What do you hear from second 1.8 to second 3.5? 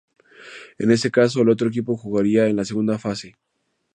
jugaría en la segunda fase.